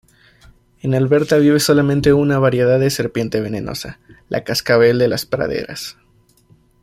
[0.79, 5.95] En Alberta vive solamente una variedad de serpiente venenosa, la cascabel de las praderas.